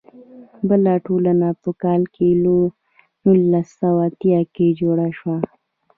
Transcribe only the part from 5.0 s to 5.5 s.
شوه.